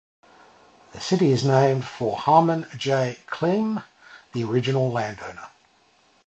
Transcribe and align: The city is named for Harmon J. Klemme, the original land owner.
The 0.93 0.99
city 0.99 1.29
is 1.31 1.45
named 1.45 1.85
for 1.85 2.17
Harmon 2.17 2.65
J. 2.75 3.19
Klemme, 3.27 3.83
the 4.33 4.43
original 4.45 4.91
land 4.91 5.19
owner. 5.23 5.47